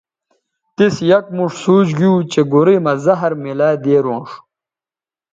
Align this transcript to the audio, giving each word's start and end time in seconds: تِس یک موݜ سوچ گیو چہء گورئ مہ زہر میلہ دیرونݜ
تِس 0.75 0.95
یک 1.09 1.25
موݜ 1.35 1.51
سوچ 1.63 1.87
گیو 1.97 2.13
چہء 2.31 2.45
گورئ 2.51 2.77
مہ 2.83 2.93
زہر 3.03 3.31
میلہ 3.41 3.69
دیرونݜ 3.83 4.27